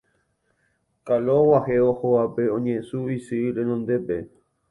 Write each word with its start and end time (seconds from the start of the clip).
Kalo 1.09 1.35
og̃uahẽvo 1.41 1.91
hógape 1.99 2.43
oñesũ 2.55 2.99
isy 3.17 3.39
renondépe 3.57 4.17